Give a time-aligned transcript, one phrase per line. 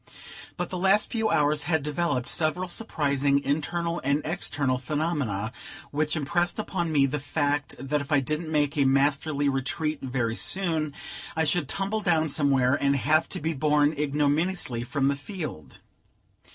[0.57, 5.51] But the last few hours had developed several surprising internal and external phenomena,
[5.91, 10.35] which impressed upon me the fact that if I didn't make a masterly retreat very
[10.35, 10.91] soon,
[11.35, 15.77] I should tumble down somewhere, and have to be borne ignominiously from the field.